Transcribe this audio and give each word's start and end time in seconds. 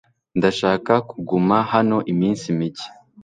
Ndashaka 0.37 0.93
kuguma 1.09 1.57
hano 1.73 1.97
iminsi 2.11 2.45
mike. 2.57 2.87